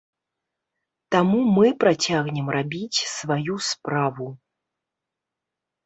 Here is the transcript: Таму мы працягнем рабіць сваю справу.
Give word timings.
Таму 1.15 1.41
мы 1.59 1.67
працягнем 1.85 2.47
рабіць 2.57 2.99
сваю 3.17 3.55
справу. 3.71 4.25